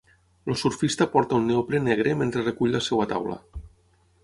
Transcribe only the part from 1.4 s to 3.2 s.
un neoprè negre mentre recull la seva